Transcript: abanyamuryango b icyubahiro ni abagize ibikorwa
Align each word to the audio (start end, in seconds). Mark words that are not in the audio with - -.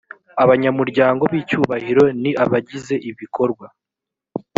abanyamuryango 0.43 1.23
b 1.31 1.33
icyubahiro 1.41 2.03
ni 2.21 2.31
abagize 2.43 2.95
ibikorwa 3.09 3.67